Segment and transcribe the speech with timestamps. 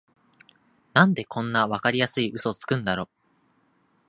[0.95, 3.07] なんでこんなわかりやすいウソつくんだろ